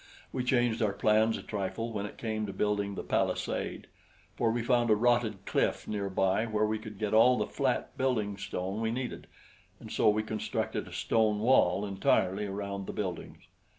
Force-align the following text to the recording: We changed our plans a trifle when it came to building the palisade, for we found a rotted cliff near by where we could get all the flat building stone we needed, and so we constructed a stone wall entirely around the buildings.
We 0.31 0.43
changed 0.43 0.81
our 0.81 0.93
plans 0.93 1.37
a 1.37 1.43
trifle 1.43 1.93
when 1.93 2.07
it 2.07 2.17
came 2.17 2.47
to 2.47 2.53
building 2.53 2.95
the 2.95 3.03
palisade, 3.03 3.85
for 4.35 4.49
we 4.49 4.63
found 4.63 4.89
a 4.89 4.95
rotted 4.95 5.45
cliff 5.45 5.87
near 5.87 6.09
by 6.09 6.47
where 6.47 6.65
we 6.65 6.79
could 6.79 6.97
get 6.97 7.13
all 7.13 7.37
the 7.37 7.45
flat 7.45 7.95
building 7.99 8.35
stone 8.37 8.81
we 8.81 8.89
needed, 8.89 9.27
and 9.79 9.91
so 9.91 10.09
we 10.09 10.23
constructed 10.23 10.87
a 10.87 10.91
stone 10.91 11.37
wall 11.37 11.85
entirely 11.85 12.47
around 12.47 12.87
the 12.87 12.93
buildings. 12.93 13.43